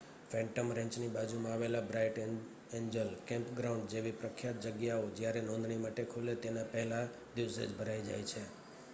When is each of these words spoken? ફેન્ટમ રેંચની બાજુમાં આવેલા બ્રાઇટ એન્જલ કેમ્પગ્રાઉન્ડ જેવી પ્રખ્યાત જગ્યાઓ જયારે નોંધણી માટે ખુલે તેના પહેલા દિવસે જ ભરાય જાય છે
ફેન્ટમ 0.31 0.69
રેંચની 0.71 1.07
બાજુમાં 1.07 1.51
આવેલા 1.55 1.81
બ્રાઇટ 1.81 2.15
એન્જલ 2.73 3.11
કેમ્પગ્રાઉન્ડ 3.25 3.91
જેવી 3.91 4.13
પ્રખ્યાત 4.13 4.63
જગ્યાઓ 4.65 5.11
જયારે 5.11 5.43
નોંધણી 5.43 5.77
માટે 5.77 6.05
ખુલે 6.05 6.35
તેના 6.37 6.65
પહેલા 6.71 7.03
દિવસે 7.35 7.61
જ 7.63 7.77
ભરાય 7.77 8.07
જાય 8.07 8.25
છે 8.25 8.43